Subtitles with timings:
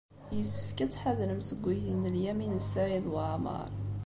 [0.37, 3.69] Yessefk ad tḥadrem seg uydi n Lyamin n Saɛid Waɛmeṛ.